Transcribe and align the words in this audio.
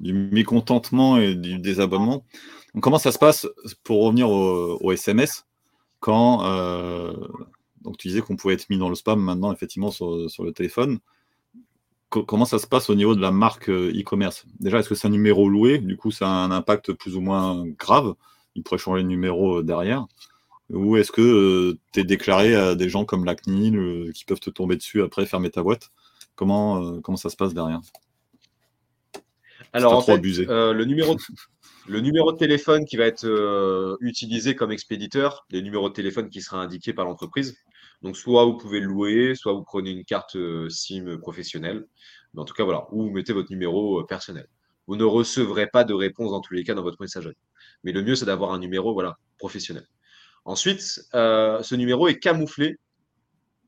du 0.00 0.14
mécontentement 0.14 1.18
et 1.18 1.34
du 1.34 1.58
désabonnement. 1.58 2.24
comment 2.80 2.98
ça 2.98 3.12
se 3.12 3.18
passe 3.18 3.46
pour 3.84 4.02
revenir 4.02 4.30
au, 4.30 4.92
SMS 4.92 5.46
quand 6.00 6.44
euh, 6.44 7.12
donc 7.82 7.98
tu 7.98 8.08
disais 8.08 8.22
qu'on 8.22 8.36
pouvait 8.36 8.54
être 8.54 8.68
mis 8.70 8.78
dans 8.78 8.88
le 8.88 8.94
spam 8.94 9.20
maintenant 9.20 9.52
effectivement 9.52 9.90
sur, 9.90 10.06
le 10.16 10.50
téléphone. 10.50 10.98
comment 12.08 12.46
ça 12.46 12.58
se 12.58 12.66
passe 12.66 12.88
au 12.90 12.94
niveau 12.94 13.14
de 13.14 13.20
la 13.20 13.30
marque 13.30 13.68
euh, 13.68 13.92
e-commerce? 13.94 14.46
Déjà, 14.58 14.78
est-ce 14.78 14.88
que 14.88 14.94
c'est 14.94 15.08
un 15.08 15.10
numéro 15.10 15.48
loué? 15.48 15.78
Du 15.78 15.96
coup, 15.96 16.10
ça 16.10 16.26
a 16.26 16.32
un 16.32 16.50
impact 16.50 16.92
plus 16.94 17.16
ou 17.16 17.20
moins 17.20 17.66
grave. 17.78 18.14
Il 18.54 18.62
pourrait 18.62 18.78
changer 18.78 19.02
le 19.02 19.08
numéro 19.08 19.58
euh, 19.58 19.62
derrière. 19.62 20.06
Ou 20.70 20.96
est-ce 20.96 21.12
que 21.12 21.78
tu 21.92 22.00
es 22.00 22.04
déclaré 22.04 22.54
à 22.54 22.74
des 22.74 22.88
gens 22.88 23.04
comme 23.04 23.24
la 23.24 23.34
CNIL 23.34 24.12
qui 24.14 24.24
peuvent 24.24 24.40
te 24.40 24.50
tomber 24.50 24.76
dessus 24.76 25.02
après 25.02 25.26
fermer 25.26 25.50
ta 25.50 25.62
boîte? 25.62 25.90
Comment 26.36 27.02
ça 27.16 27.28
se 27.28 27.36
passe 27.36 27.54
derrière? 27.54 27.80
Alors, 29.72 29.94
en 29.94 30.02
fait, 30.02 30.20
euh, 30.48 30.72
le, 30.72 30.84
numéro 30.84 31.14
de, 31.14 31.20
le 31.88 32.00
numéro 32.00 32.32
de 32.32 32.36
téléphone 32.36 32.84
qui 32.84 32.96
va 32.96 33.06
être 33.06 33.24
euh, 33.24 33.96
utilisé 34.00 34.56
comme 34.56 34.72
expéditeur, 34.72 35.46
les 35.50 35.62
numéros 35.62 35.88
de 35.88 35.94
téléphone 35.94 36.28
qui 36.28 36.42
sera 36.42 36.60
indiqué 36.60 36.92
par 36.92 37.04
l'entreprise. 37.04 37.56
Donc, 38.02 38.16
soit 38.16 38.44
vous 38.44 38.56
pouvez 38.56 38.80
le 38.80 38.86
louer, 38.86 39.34
soit 39.34 39.52
vous 39.52 39.62
prenez 39.62 39.90
une 39.90 40.04
carte 40.04 40.36
euh, 40.36 40.68
SIM 40.68 41.18
professionnelle. 41.18 41.86
Mais 42.34 42.40
en 42.40 42.44
tout 42.44 42.54
cas, 42.54 42.64
voilà, 42.64 42.86
ou 42.90 43.04
vous 43.04 43.10
mettez 43.10 43.32
votre 43.32 43.50
numéro 43.50 44.02
personnel. 44.04 44.46
Vous 44.86 44.96
ne 44.96 45.04
recevrez 45.04 45.68
pas 45.68 45.84
de 45.84 45.94
réponse 45.94 46.30
dans 46.32 46.40
tous 46.40 46.54
les 46.54 46.64
cas 46.64 46.74
dans 46.74 46.82
votre 46.82 47.00
messagerie. 47.00 47.36
Mais 47.84 47.92
le 47.92 48.02
mieux, 48.02 48.16
c'est 48.16 48.26
d'avoir 48.26 48.52
un 48.52 48.58
numéro 48.58 48.92
voilà, 48.92 49.18
professionnel. 49.38 49.86
Ensuite, 50.44 50.80
ce 51.12 51.74
numéro 51.74 52.08
est 52.08 52.18
camouflé, 52.18 52.78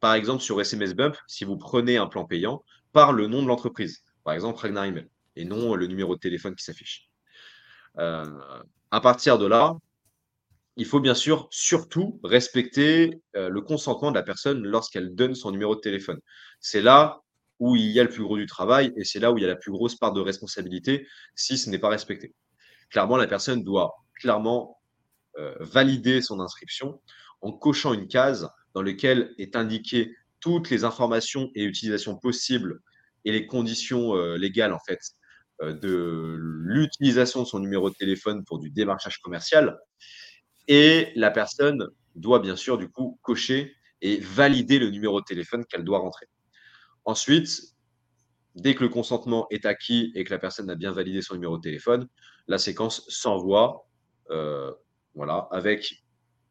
par 0.00 0.14
exemple 0.14 0.42
sur 0.42 0.60
SMS 0.60 0.94
Bump, 0.94 1.16
si 1.28 1.44
vous 1.44 1.56
prenez 1.56 1.96
un 1.96 2.06
plan 2.06 2.24
payant, 2.24 2.64
par 2.92 3.12
le 3.12 3.26
nom 3.26 3.42
de 3.42 3.46
l'entreprise. 3.48 4.02
Par 4.24 4.34
exemple, 4.34 4.58
Ragnar 4.58 4.84
Email 4.84 5.08
et 5.36 5.44
non 5.44 5.74
le 5.74 5.86
numéro 5.86 6.14
de 6.14 6.20
téléphone 6.20 6.54
qui 6.54 6.64
s'affiche. 6.64 7.08
Euh, 7.98 8.26
à 8.90 9.00
partir 9.00 9.38
de 9.38 9.46
là, 9.46 9.74
il 10.76 10.86
faut 10.86 11.00
bien 11.00 11.14
sûr 11.14 11.48
surtout 11.50 12.18
respecter 12.24 13.20
euh, 13.36 13.48
le 13.48 13.60
consentement 13.60 14.10
de 14.10 14.16
la 14.16 14.22
personne 14.22 14.62
lorsqu'elle 14.62 15.14
donne 15.14 15.34
son 15.34 15.50
numéro 15.50 15.74
de 15.74 15.80
téléphone. 15.80 16.20
C'est 16.60 16.80
là 16.80 17.20
où 17.58 17.76
il 17.76 17.90
y 17.90 18.00
a 18.00 18.02
le 18.02 18.08
plus 18.08 18.22
gros 18.22 18.36
du 18.36 18.46
travail 18.46 18.92
et 18.96 19.04
c'est 19.04 19.20
là 19.20 19.32
où 19.32 19.38
il 19.38 19.42
y 19.42 19.44
a 19.44 19.48
la 19.48 19.56
plus 19.56 19.70
grosse 19.70 19.96
part 19.96 20.12
de 20.12 20.20
responsabilité 20.20 21.06
si 21.34 21.58
ce 21.58 21.68
n'est 21.70 21.78
pas 21.78 21.90
respecté. 21.90 22.34
Clairement, 22.90 23.16
la 23.16 23.26
personne 23.26 23.62
doit 23.62 23.92
clairement 24.14 24.80
euh, 25.38 25.54
valider 25.60 26.20
son 26.22 26.40
inscription 26.40 27.00
en 27.40 27.52
cochant 27.52 27.92
une 27.92 28.08
case 28.08 28.48
dans 28.74 28.82
laquelle 28.82 29.34
est 29.38 29.56
indiqué 29.56 30.14
toutes 30.40 30.70
les 30.70 30.84
informations 30.84 31.50
et 31.54 31.64
utilisations 31.64 32.16
possibles 32.16 32.80
et 33.24 33.32
les 33.32 33.46
conditions 33.46 34.14
légales 34.34 34.72
en 34.72 34.80
fait 34.80 34.98
de 35.60 36.36
l'utilisation 36.38 37.42
de 37.42 37.46
son 37.46 37.60
numéro 37.60 37.90
de 37.90 37.94
téléphone 37.94 38.44
pour 38.44 38.58
du 38.58 38.70
démarchage 38.70 39.18
commercial. 39.18 39.78
Et 40.68 41.12
la 41.14 41.30
personne 41.30 41.88
doit 42.14 42.40
bien 42.40 42.56
sûr 42.56 42.78
du 42.78 42.88
coup 42.88 43.18
cocher 43.22 43.74
et 44.00 44.18
valider 44.18 44.78
le 44.78 44.90
numéro 44.90 45.20
de 45.20 45.24
téléphone 45.24 45.64
qu'elle 45.64 45.84
doit 45.84 45.98
rentrer. 45.98 46.26
Ensuite, 47.04 47.74
dès 48.54 48.74
que 48.74 48.82
le 48.82 48.88
consentement 48.88 49.46
est 49.50 49.66
acquis 49.66 50.12
et 50.14 50.24
que 50.24 50.30
la 50.30 50.38
personne 50.38 50.68
a 50.70 50.74
bien 50.74 50.92
validé 50.92 51.22
son 51.22 51.34
numéro 51.34 51.56
de 51.56 51.62
téléphone, 51.62 52.08
la 52.48 52.58
séquence 52.58 53.04
s'envoie 53.08 53.86
euh, 54.30 54.72
voilà, 55.14 55.48
avec 55.50 56.04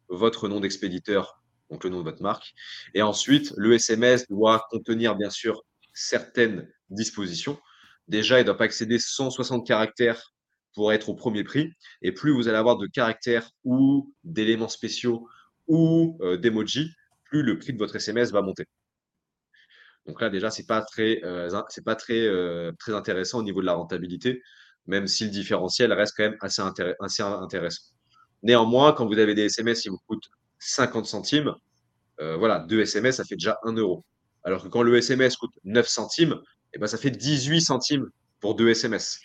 votre 0.08 0.48
nom 0.48 0.60
d'expéditeur, 0.60 1.42
donc 1.70 1.84
le 1.84 1.90
nom 1.90 1.98
de 1.98 2.04
votre 2.04 2.22
marque. 2.22 2.54
Et 2.94 3.02
ensuite, 3.02 3.52
le 3.56 3.74
SMS 3.74 4.26
doit 4.28 4.66
contenir 4.70 5.16
bien 5.16 5.30
sûr 5.30 5.62
certaines 5.94 6.70
dispositions. 6.90 7.58
Déjà, 8.08 8.38
il 8.38 8.42
ne 8.42 8.46
doit 8.46 8.56
pas 8.56 8.64
excéder 8.64 8.98
160 8.98 9.66
caractères 9.66 10.32
pour 10.74 10.92
être 10.92 11.08
au 11.08 11.14
premier 11.14 11.44
prix. 11.44 11.72
Et 12.02 12.12
plus 12.12 12.32
vous 12.32 12.48
allez 12.48 12.58
avoir 12.58 12.76
de 12.76 12.86
caractères 12.86 13.50
ou 13.64 14.12
d'éléments 14.24 14.68
spéciaux 14.68 15.28
ou 15.68 16.18
euh, 16.22 16.36
d'emojis, 16.36 16.92
plus 17.24 17.42
le 17.42 17.58
prix 17.58 17.72
de 17.72 17.78
votre 17.78 17.96
SMS 17.96 18.30
va 18.32 18.42
monter. 18.42 18.66
Donc 20.06 20.20
là, 20.20 20.30
déjà, 20.30 20.50
ce 20.50 20.60
n'est 20.60 20.66
pas, 20.66 20.82
très, 20.82 21.20
euh, 21.22 21.48
pas 21.84 21.96
euh, 22.10 22.72
très 22.78 22.94
intéressant 22.94 23.38
au 23.38 23.42
niveau 23.42 23.60
de 23.60 23.66
la 23.66 23.74
rentabilité, 23.74 24.42
même 24.86 25.06
si 25.06 25.24
le 25.24 25.30
différentiel 25.30 25.92
reste 25.92 26.14
quand 26.16 26.24
même 26.24 26.36
assez, 26.40 26.60
intéressant. 27.22 27.82
Néanmoins, 28.42 28.92
quand 28.92 29.06
vous 29.06 29.18
avez 29.18 29.34
des 29.34 29.44
SMS 29.44 29.82
qui 29.82 29.88
vous 29.88 30.00
coûtent 30.08 30.28
50 30.58 31.06
centimes, 31.06 31.54
voilà, 32.18 32.60
deux 32.60 32.80
SMS, 32.80 33.16
ça 33.16 33.24
fait 33.24 33.34
déjà 33.34 33.58
1 33.64 33.72
euro. 33.72 34.04
Alors 34.44 34.62
que 34.62 34.68
quand 34.68 34.82
le 34.82 34.96
SMS 34.96 35.36
coûte 35.36 35.52
9 35.64 35.88
centimes, 35.88 36.40
eh 36.74 36.78
ben, 36.78 36.86
ça 36.86 36.98
fait 36.98 37.10
18 37.10 37.60
centimes 37.60 38.06
pour 38.40 38.54
2 38.54 38.70
SMS. 38.70 39.20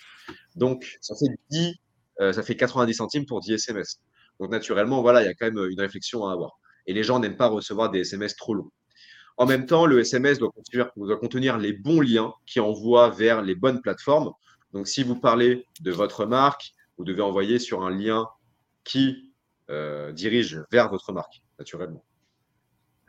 Donc, 0.56 0.98
ça 1.02 1.16
fait, 1.16 1.34
10, 1.50 1.76
euh, 2.22 2.34
ça 2.34 2.44
fait 2.44 2.56
90 2.56 2.94
centimes 2.94 3.26
pour 3.26 3.42
10 3.42 3.54
SMS. 3.54 4.00
Donc, 4.40 4.52
naturellement, 4.52 5.02
voilà, 5.02 5.24
il 5.24 5.26
y 5.26 5.30
a 5.30 5.34
quand 5.34 5.52
même 5.52 5.70
une 5.70 5.80
réflexion 5.80 6.26
à 6.26 6.34
avoir. 6.34 6.60
Et 6.86 6.94
les 6.94 7.04
gens 7.04 7.20
n'aiment 7.20 7.38
pas 7.38 7.48
recevoir 7.48 7.90
des 7.92 8.00
SMS 8.00 8.36
trop 8.36 8.54
longs. 8.54 8.72
En 9.38 9.46
même 9.46 9.66
temps, 9.66 9.86
le 9.86 10.00
SMS 10.00 10.40
doit 10.40 10.52
contenir, 10.52 10.90
doit 10.96 11.18
contenir, 11.18 11.58
les 11.58 11.74
bons 11.74 12.02
liens 12.02 12.34
qui 12.46 12.60
envoient 12.60 13.10
vers 13.10 13.42
les 13.42 13.56
bonnes 13.56 13.82
plateformes. 13.82 14.32
Donc, 14.74 14.88
si 14.88 15.04
vous 15.04 15.16
parlez 15.16 15.66
de 15.82 15.92
votre 15.92 16.26
marque, 16.26 16.74
vous 16.98 17.04
devez 17.04 17.22
envoyer 17.22 17.60
sur 17.60 17.84
un 17.84 17.92
lien 17.92 18.26
qui 18.84 19.34
euh, 19.70 20.12
dirige 20.12 20.64
vers 20.72 20.90
votre 20.90 21.14
marque, 21.14 21.44
naturellement. 21.60 22.04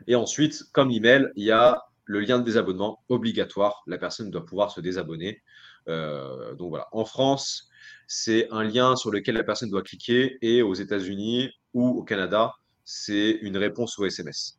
Et 0.07 0.15
ensuite, 0.15 0.63
comme 0.71 0.91
email, 0.91 1.27
il 1.35 1.45
y 1.45 1.51
a 1.51 1.81
le 2.09 2.21
lien 2.21 2.39
de 2.39 2.43
désabonnement 2.43 3.03
obligatoire. 3.07 3.83
La 3.85 3.99
personne 3.99 4.31
doit 4.31 4.43
pouvoir 4.43 4.71
se 4.71 4.81
désabonner. 4.81 5.43
Euh, 5.87 6.55
donc 6.55 6.69
voilà. 6.69 6.87
En 6.91 7.05
France, 7.05 7.69
c'est 8.07 8.47
un 8.49 8.63
lien 8.63 8.95
sur 8.95 9.11
lequel 9.11 9.35
la 9.35 9.43
personne 9.43 9.69
doit 9.69 9.83
cliquer 9.83 10.39
et 10.41 10.63
aux 10.63 10.73
États-Unis 10.73 11.51
ou 11.75 11.87
au 11.87 12.03
Canada, 12.03 12.53
c'est 12.83 13.37
une 13.43 13.57
réponse 13.57 13.99
au 13.99 14.05
SMS. 14.05 14.57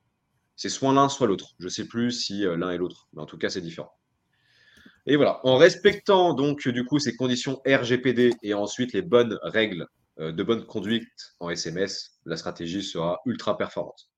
C'est 0.55 0.69
soit 0.69 0.93
l'un, 0.93 1.09
soit 1.09 1.27
l'autre. 1.27 1.55
Je 1.59 1.65
ne 1.65 1.71
sais 1.71 1.89
plus 1.89 2.13
si 2.13 2.47
euh, 2.47 2.57
l'un 2.57 2.71
et 2.71 2.79
l'autre, 2.79 3.09
mais 3.13 3.21
en 3.21 3.27
tout 3.27 3.37
cas, 3.37 3.51
c'est 3.51 3.61
différent. 3.61 3.93
Et 5.07 5.17
voilà, 5.17 5.41
en 5.45 5.57
respectant 5.57 6.35
donc 6.35 6.69
du 6.69 6.85
coup 6.85 6.99
ces 7.01 7.17
conditions 7.17 7.61
RGPD 7.67 8.35
et 8.43 8.55
ensuite 8.55 8.93
les 8.93 9.03
bonnes 9.03 9.39
règles 9.43 9.89
euh, 10.21 10.31
de 10.31 10.43
bonne 10.45 10.65
conduite 10.67 11.35
en 11.41 11.51
SMS, 11.51 12.21
la 12.27 12.37
stratégie 12.37 12.85
sera 12.85 13.19
ultra 13.25 13.57
performante. 13.57 14.10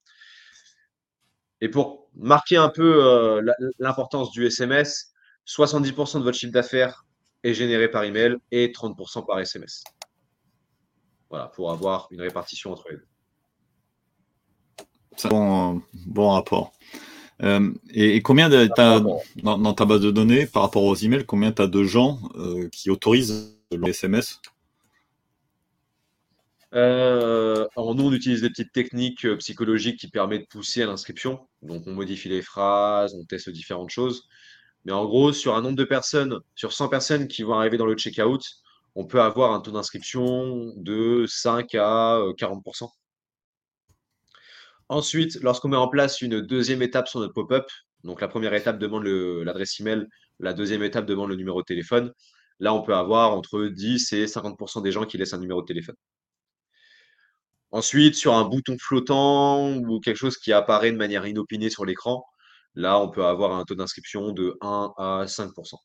Et 1.63 1.69
pour 1.69 2.09
marquer 2.17 2.57
un 2.57 2.69
peu 2.69 3.07
euh, 3.07 3.53
l'importance 3.79 4.33
du 4.33 4.45
SMS, 4.45 5.13
70% 5.47 6.19
de 6.19 6.25
votre 6.25 6.37
chiffre 6.37 6.53
d'affaires 6.53 7.07
est 7.45 7.55
généré 7.55 7.89
par 7.89 8.03
email 8.03 8.37
et 8.51 8.73
30% 8.73 9.25
par 9.25 9.39
SMS. 9.39 9.85
Voilà, 11.31 11.47
pour 11.47 11.71
avoir 11.71 12.09
une 12.11 12.21
répartition 12.21 12.73
entre 12.73 12.89
les 12.91 12.97
deux. 12.97 13.07
C'est 15.17 15.33
un 15.33 15.81
bon, 16.07 16.31
rapport. 16.31 16.73
Euh, 17.45 17.73
et, 17.91 18.21
combien 18.23 18.49
de, 18.49 18.69
dans, 19.43 19.75
ta 19.75 19.85
base 19.85 20.01
de 20.01 20.11
données 20.11 20.47
par 20.47 20.63
rapport 20.63 20.83
aux 20.83 20.97
emails, 20.97 21.25
combien 21.25 21.53
tu 21.53 21.63
as 21.63 21.69
de 21.69 21.85
gens 21.85 22.19
euh, 22.35 22.69
qui 22.71 22.91
autorisent 22.91 23.57
le 23.71 23.89
SMS 23.89 24.41
euh, 26.75 27.67
alors 27.77 27.95
nous, 27.95 28.07
on 28.07 28.13
utilise 28.13 28.41
des 28.41 28.49
petites 28.49 28.73
techniques 28.73 29.27
euh, 29.27 29.37
psychologiques 29.37 29.99
qui 30.01 30.09
permettent 30.09 30.43
de 30.43 30.47
pousser 30.47 30.83
à 30.83 30.87
l'inscription. 30.87 31.49
Donc, 31.61 31.87
on 31.87 31.93
modifie 31.93 32.29
les 32.29 32.43
phrases, 32.43 33.15
on 33.15 33.25
teste 33.25 33.51
différentes 33.51 33.91
choses. 33.91 34.29
Mais 34.85 34.93
en 34.93 35.05
gros, 35.05 35.33
sur 35.33 35.55
un 35.55 35.63
nombre 35.63 35.77
de 35.77 35.85
personnes, 35.85 36.41
sur 36.55 36.73
100 36.73 36.89
personnes 36.89 37.29
qui 37.29 37.43
vont 37.43 37.55
arriver 37.55 37.77
dans 37.77 37.87
le 37.87 37.97
checkout, 37.97 38.41
on 38.95 39.07
peut 39.07 39.21
avoir 39.21 39.53
un 39.53 39.61
taux 39.61 39.71
d'inscription 39.71 40.73
de 40.77 41.25
5 41.29 41.75
à 41.75 42.21
40%. 42.39 42.85
Euh, 42.85 42.87
Ensuite, 44.89 45.39
lorsqu'on 45.43 45.69
met 45.69 45.77
en 45.77 45.89
place 45.89 46.21
une 46.21 46.41
deuxième 46.41 46.83
étape 46.83 47.09
sur 47.09 47.21
notre 47.21 47.33
pop-up, 47.33 47.67
donc 48.05 48.21
la 48.21 48.29
première 48.29 48.53
étape 48.55 48.79
demande 48.79 49.05
l'adresse 49.05 49.79
email, 49.81 50.07
la 50.41 50.53
deuxième 50.53 50.83
étape 50.83 51.07
demande 51.07 51.31
le 51.31 51.37
numéro 51.37 51.63
de 51.63 51.67
téléphone. 51.67 52.13
Là, 52.61 52.75
on 52.75 52.83
peut 52.83 52.95
avoir 52.95 53.33
entre 53.33 53.67
10 53.67 54.13
et 54.13 54.27
50% 54.27 54.83
des 54.83 54.93
gens 54.93 55.05
qui 55.05 55.17
laissent 55.19 55.35
un 55.35 55.39
numéro 55.39 55.63
de 55.63 55.67
téléphone. 55.67 55.97
Ensuite, 57.73 58.15
sur 58.17 58.35
un 58.35 58.45
bouton 58.45 58.77
flottant 58.79 59.75
ou 59.79 59.99
quelque 59.99 60.17
chose 60.17 60.37
qui 60.37 60.53
apparaît 60.53 60.93
de 60.93 60.97
manière 60.99 61.27
inopinée 61.27 61.71
sur 61.71 61.87
l'écran, 61.87 62.27
là, 62.75 62.99
on 63.01 63.09
peut 63.11 63.25
avoir 63.25 63.53
un 63.53 63.65
taux 63.65 63.75
d'inscription 63.75 64.33
de 64.33 64.59
1 64.61 64.93
à 64.99 65.25
5% 65.27 65.77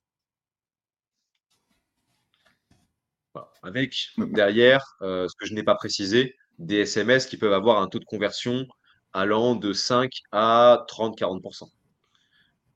Avec 3.63 4.10
derrière, 4.18 4.84
euh, 5.01 5.28
ce 5.30 5.36
que 5.38 5.45
je 5.45 5.54
n'ai 5.54 5.63
pas 5.63 5.75
précisé, 5.75 6.36
des 6.60 6.80
SMS 6.80 7.25
qui 7.25 7.38
peuvent 7.38 7.54
avoir 7.54 7.81
un 7.81 7.88
taux 7.88 8.00
de 8.00 8.06
conversion 8.06 8.66
allant 9.13 9.56
de 9.56 9.72
5 9.72 10.12
à 10.34 10.86
30-40% 10.89 11.72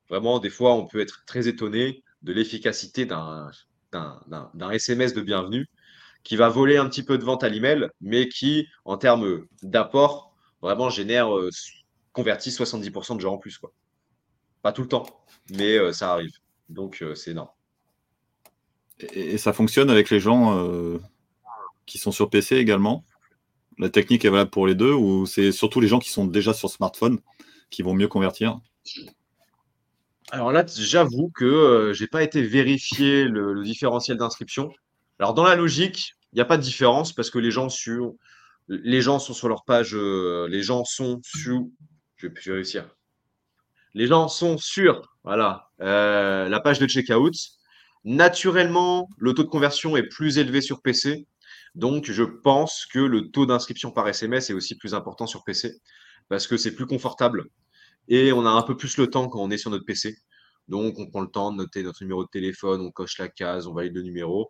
Vraiment, 0.09 0.39
des 0.39 0.49
fois, 0.49 0.73
on 0.73 0.87
peut 0.87 1.01
être 1.01 1.23
très 1.25 1.49
étonné 1.49 2.03
de 2.21 2.31
l'efficacité 2.31 3.05
d'un 3.05 3.51
SMS 4.71 5.13
de 5.13 5.21
bienvenue 5.21 5.67
qui 6.23 6.35
va 6.35 6.49
voler 6.49 6.77
un 6.77 6.87
petit 6.87 7.03
peu 7.03 7.17
de 7.17 7.23
vente 7.23 7.43
à 7.43 7.49
l'email, 7.49 7.89
mais 7.99 8.29
qui, 8.29 8.67
en 8.85 8.97
termes 8.97 9.45
d'apport, 9.63 10.33
vraiment 10.61 10.89
génère, 10.89 11.35
euh, 11.35 11.49
convertit 12.13 12.51
70% 12.51 13.15
de 13.15 13.21
gens 13.21 13.33
en 13.33 13.37
plus. 13.37 13.57
Quoi. 13.57 13.71
Pas 14.61 14.71
tout 14.71 14.81
le 14.81 14.87
temps, 14.87 15.05
mais 15.49 15.77
euh, 15.77 15.91
ça 15.91 16.11
arrive. 16.11 16.31
Donc, 16.69 17.01
euh, 17.01 17.15
c'est 17.15 17.31
énorme. 17.31 17.49
Et, 19.13 19.37
ça 19.37 19.53
fonctionne 19.53 19.89
avec 19.89 20.09
les 20.09 20.19
gens 20.19 20.99
qui 21.87 21.97
sont 21.97 22.11
sur 22.11 22.29
PC 22.29 22.57
également? 22.57 23.03
La 23.79 23.89
technique 23.89 24.25
est 24.25 24.29
valable 24.29 24.51
pour 24.51 24.67
les 24.67 24.75
deux 24.75 24.93
ou 24.93 25.25
c'est 25.25 25.51
surtout 25.51 25.81
les 25.81 25.87
gens 25.87 25.97
qui 25.97 26.11
sont 26.11 26.25
déjà 26.25 26.53
sur 26.53 26.69
smartphone 26.69 27.19
qui 27.71 27.81
vont 27.81 27.95
mieux 27.95 28.07
convertir? 28.07 28.59
Alors 30.29 30.51
là, 30.51 30.63
j'avoue 30.67 31.31
que 31.33 31.93
je 31.95 32.03
n'ai 32.03 32.07
pas 32.07 32.21
été 32.21 32.43
vérifier 32.43 33.25
le, 33.25 33.63
différentiel 33.63 34.17
d'inscription. 34.17 34.71
Alors 35.21 35.35
dans 35.35 35.43
la 35.43 35.55
logique, 35.55 36.15
il 36.33 36.37
n'y 36.37 36.41
a 36.41 36.45
pas 36.45 36.57
de 36.57 36.63
différence 36.63 37.13
parce 37.13 37.29
que 37.29 37.37
les 37.37 37.51
gens 37.51 37.69
sur 37.69 38.15
les 38.67 39.01
gens 39.01 39.19
sont 39.19 39.35
sur 39.35 39.49
leur 39.49 39.65
page, 39.65 39.93
euh, 39.93 40.47
les 40.49 40.63
gens 40.63 40.83
sont 40.83 41.21
sur, 41.23 41.67
je 42.15 42.27
vais 42.27 42.53
réussir. 42.53 42.89
Les 43.93 44.07
gens 44.07 44.27
sont 44.27 44.57
sur, 44.57 45.13
voilà, 45.23 45.69
la 45.77 46.59
page 46.63 46.79
de 46.79 46.87
checkout. 46.87 47.35
Naturellement, 48.03 49.07
le 49.19 49.35
taux 49.35 49.43
de 49.43 49.49
conversion 49.49 49.95
est 49.95 50.07
plus 50.07 50.39
élevé 50.39 50.59
sur 50.59 50.81
PC. 50.81 51.27
Donc, 51.75 52.09
je 52.09 52.23
pense 52.23 52.87
que 52.87 52.97
le 52.97 53.29
taux 53.29 53.45
d'inscription 53.45 53.91
par 53.91 54.07
SMS 54.07 54.49
est 54.49 54.53
aussi 54.53 54.75
plus 54.75 54.95
important 54.95 55.27
sur 55.27 55.43
PC 55.43 55.75
parce 56.29 56.47
que 56.47 56.57
c'est 56.57 56.73
plus 56.73 56.87
confortable 56.87 57.45
et 58.07 58.33
on 58.33 58.43
a 58.47 58.49
un 58.49 58.63
peu 58.63 58.75
plus 58.75 58.97
le 58.97 59.07
temps 59.07 59.27
quand 59.27 59.39
on 59.39 59.51
est 59.51 59.59
sur 59.59 59.69
notre 59.69 59.85
PC. 59.85 60.15
Donc, 60.67 60.97
on 60.97 61.07
prend 61.11 61.21
le 61.21 61.29
temps 61.29 61.51
de 61.51 61.57
noter 61.57 61.83
notre 61.83 62.01
numéro 62.01 62.23
de 62.23 62.29
téléphone, 62.29 62.81
on 62.81 62.89
coche 62.89 63.19
la 63.19 63.27
case, 63.27 63.67
on 63.67 63.73
valide 63.73 63.93
le 63.93 64.01
numéro. 64.01 64.49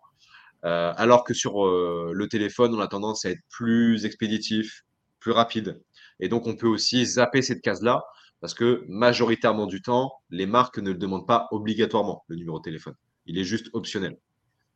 Euh, 0.64 0.92
alors 0.96 1.24
que 1.24 1.34
sur 1.34 1.66
euh, 1.66 2.12
le 2.14 2.28
téléphone, 2.28 2.74
on 2.74 2.80
a 2.80 2.88
tendance 2.88 3.24
à 3.24 3.30
être 3.30 3.42
plus 3.50 4.04
expéditif, 4.04 4.82
plus 5.18 5.32
rapide. 5.32 5.80
Et 6.20 6.28
donc, 6.28 6.46
on 6.46 6.56
peut 6.56 6.68
aussi 6.68 7.04
zapper 7.04 7.42
cette 7.42 7.62
case-là 7.62 8.02
parce 8.42 8.54
que 8.54 8.84
majoritairement 8.88 9.66
du 9.66 9.82
temps, 9.82 10.12
les 10.30 10.46
marques 10.46 10.78
ne 10.78 10.90
le 10.90 10.98
demandent 10.98 11.28
pas 11.28 11.46
obligatoirement, 11.52 12.24
le 12.26 12.36
numéro 12.36 12.58
de 12.58 12.64
téléphone. 12.64 12.94
Il 13.24 13.38
est 13.38 13.44
juste 13.44 13.70
optionnel. 13.72 14.18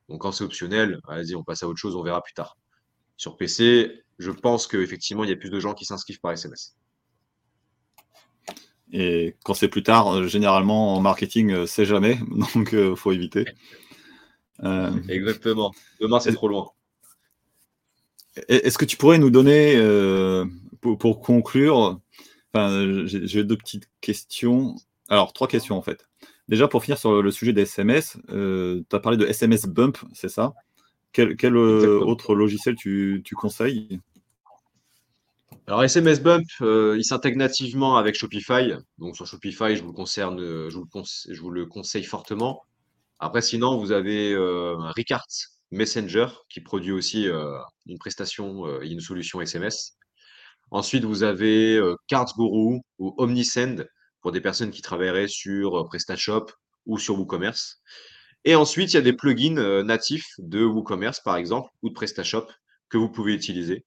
Donc 0.09 0.21
quand 0.21 0.31
c'est 0.31 0.45
optionnel, 0.45 1.01
vas-y, 1.09 1.35
on 1.35 1.43
passe 1.43 1.65
à 1.65 1.69
autre 1.69 1.81
chose, 1.81 1.97
on 1.97 2.03
verra 2.05 2.23
plus 2.23 2.33
tard. 2.33 2.57
Sur 3.17 3.37
PC, 3.37 4.05
je 4.21 4.31
pense 4.31 4.69
qu'effectivement, 4.69 5.25
il 5.25 5.31
y 5.31 5.33
a 5.33 5.37
plus 5.37 5.51
de 5.51 5.59
gens 5.59 5.75
qui 5.75 5.85
s'inscrivent 5.85 6.21
par 6.21 6.31
SMS. 6.31 6.77
Et 8.93 9.35
quand 9.45 9.55
c'est 9.55 9.67
plus 9.67 9.83
tard, 9.83 10.15
euh, 10.15 10.29
généralement 10.29 10.95
en 10.95 11.01
marketing, 11.01 11.67
c'est 11.67 11.87
jamais, 11.87 12.21
donc 12.55 12.71
il 12.73 12.95
faut 12.95 13.11
éviter. 13.11 13.47
Exactement. 15.09 15.73
Demain, 16.01 16.21
c'est 16.21 16.33
trop 16.33 16.49
loin. 16.49 16.71
Est-ce 18.49 18.79
que 18.79 18.85
tu 18.85 18.97
pourrais 18.97 19.19
nous 19.19 19.31
donner, 19.31 19.77
pour, 20.81 21.21
conclure, 21.21 22.01
j'ai 22.55 23.45
deux 23.45 23.57
petites 23.57 23.89
questions. 24.01 24.77
Alors, 25.09 25.33
trois 25.33 25.49
questions 25.49 25.77
en 25.77 25.83
fait. 25.83 26.07
Déjà, 26.49 26.69
pour 26.69 26.83
finir 26.85 26.99
sur 26.99 27.23
le 27.23 27.31
sujet 27.31 27.53
des 27.53 27.63
SMS, 27.63 28.19
tu 28.29 28.97
as 28.97 29.01
parlé 29.01 29.17
de 29.17 29.27
SMS 29.27 29.67
Bump, 29.67 29.99
c'est 30.13 30.29
ça? 30.29 30.55
Quel, 31.13 31.57
autre 31.57 32.35
logiciel 32.35 32.75
tu, 32.77 33.23
tu 33.25 33.35
conseilles? 33.35 34.01
Alors 35.69 35.83
SMS 35.83 36.23
Bump, 36.23 36.47
euh, 36.61 36.95
il 36.97 37.05
s'intègre 37.05 37.39
nativement 37.39 37.97
avec 37.97 38.15
Shopify. 38.15 38.73
Donc 38.99 39.17
sur 39.17 39.27
Shopify, 39.27 39.75
je 39.75 39.83
vous, 39.83 39.93
concerne, 39.93 40.39
je 40.39 41.41
vous, 41.41 41.51
le, 41.51 41.67
conseille, 41.67 42.05
fortement. 42.05 42.63
Après, 43.19 43.43
sinon, 43.43 43.79
vous 43.79 43.93
avez 43.93 44.33
euh, 44.33 44.77
Ricard 44.95 45.27
Messenger 45.71 46.29
qui 46.49 46.61
produit 46.61 46.93
aussi 46.93 47.29
euh, 47.29 47.59
une 47.87 47.99
prestation 47.99 48.81
et 48.83 48.89
une 48.89 49.01
solution 49.01 49.41
SMS. 49.41 49.97
Ensuite, 50.71 51.05
vous 51.05 51.23
avez 51.23 51.81
Cardsguru 52.09 52.81
ou 52.99 53.15
Omnisend 53.19 53.85
pour 54.21 54.33
des 54.33 54.41
personnes 54.41 54.71
qui 54.71 54.83
travailleraient 54.83 55.29
sur 55.29 55.87
PrestaShop 55.87 56.47
ou 56.87 56.99
sur 56.99 57.19
WooCommerce. 57.19 57.81
Et 58.45 58.57
ensuite, 58.57 58.93
il 58.93 58.97
y 58.97 58.99
a 58.99 59.03
des 59.03 59.13
plugins 59.13 59.83
natifs 59.85 60.29
de 60.39 60.65
WooCommerce, 60.65 61.21
par 61.21 61.37
exemple, 61.37 61.71
ou 61.83 61.89
de 61.91 61.95
PrestaShop 61.95 62.49
que 62.89 62.99
vous 62.99 63.09
pouvez 63.09 63.33
utiliser. 63.33 63.85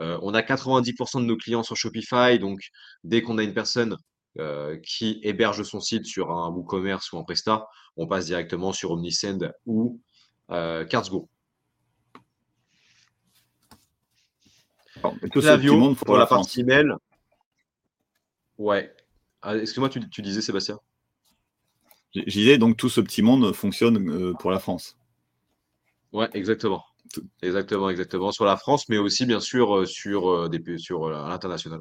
Euh, 0.00 0.18
on 0.22 0.34
a 0.34 0.42
90% 0.42 1.20
de 1.20 1.26
nos 1.26 1.36
clients 1.36 1.62
sur 1.62 1.76
Shopify, 1.76 2.38
donc 2.38 2.60
dès 3.04 3.22
qu'on 3.22 3.38
a 3.38 3.42
une 3.42 3.54
personne 3.54 3.96
euh, 4.38 4.78
qui 4.78 5.20
héberge 5.22 5.62
son 5.62 5.80
site 5.80 6.06
sur 6.06 6.30
un 6.30 6.50
WooCommerce 6.50 7.12
ou 7.12 7.18
un 7.18 7.24
Presta, 7.24 7.66
on 7.96 8.06
passe 8.06 8.26
directement 8.26 8.72
sur 8.72 8.92
Omnisend 8.92 9.52
ou 9.66 10.00
euh, 10.50 10.84
Cardsgo. 10.84 11.28
Clavio 15.30 15.94
pour 15.94 16.16
la, 16.16 16.26
partie 16.26 16.60
email. 16.60 16.92
Ouais. 18.58 18.94
Ah, 19.42 19.56
excuse-moi, 19.56 19.88
tu, 19.88 20.08
tu, 20.10 20.20
disais 20.20 20.42
Sébastien? 20.42 20.78
Je 22.14 22.22
disais 22.22 22.58
donc 22.58 22.76
tout 22.76 22.90
ce 22.90 23.00
petit 23.00 23.22
monde 23.22 23.52
fonctionne 23.54 24.34
pour 24.38 24.50
la 24.50 24.58
France. 24.58 24.96
Ouais, 26.12 26.28
exactement. 26.34 26.84
Exactement, 27.42 27.90
exactement. 27.90 28.30
Sur 28.32 28.44
la 28.44 28.56
France, 28.56 28.88
mais 28.88 28.98
aussi, 28.98 29.26
bien 29.26 29.40
sûr, 29.40 29.78
euh, 29.78 29.86
sur, 29.86 30.30
euh, 30.30 30.48
des, 30.48 30.78
sur 30.78 31.04
euh, 31.04 31.28
l'international. 31.28 31.80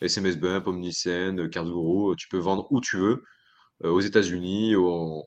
SMS 0.00 0.36
Bump, 0.36 0.66
Omnisend, 0.66 1.48
Cardguru, 1.50 2.16
tu 2.16 2.28
peux 2.28 2.38
vendre 2.38 2.66
où 2.70 2.80
tu 2.80 2.96
veux, 2.98 3.24
aux 3.82 4.00
États-Unis, 4.00 4.74
au, 4.76 5.26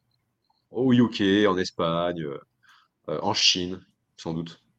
UK, 0.72 1.48
en 1.48 1.58
Espagne, 1.58 2.26
en 3.08 3.34
Chine, 3.34 3.80
sans 4.18 4.34
doute. 4.34 4.62